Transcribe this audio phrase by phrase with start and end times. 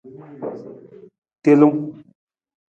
[1.43, 1.79] Telung.